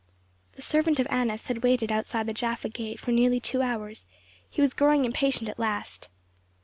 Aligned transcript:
The 0.53 0.63
servant 0.63 0.99
of 0.99 1.05
Annas 1.11 1.45
had 1.45 1.61
waited 1.61 1.91
outside 1.91 2.25
the 2.25 2.33
Jaffa 2.33 2.69
gate 2.69 2.99
for 2.99 3.11
nearly 3.11 3.39
two 3.39 3.61
hours; 3.61 4.07
he 4.49 4.59
was 4.59 4.73
growing 4.73 5.05
impatient 5.05 5.47
at 5.47 5.59
last. 5.59 6.09